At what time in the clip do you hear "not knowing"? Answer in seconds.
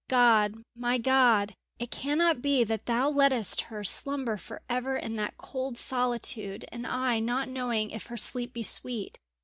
7.19-7.91